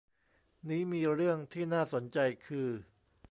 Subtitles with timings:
[0.69, 2.69] นี้มีเรื่องที่น่าสนใจคือ